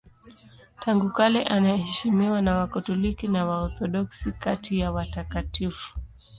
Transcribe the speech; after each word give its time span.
Tangu 0.79 1.09
kale 1.09 1.43
anaheshimiwa 1.43 2.41
na 2.41 2.57
Wakatoliki 2.57 3.27
na 3.27 3.45
Waorthodoksi 3.45 4.31
kati 4.31 4.79
ya 4.79 4.91
watakatifu. 4.91 5.97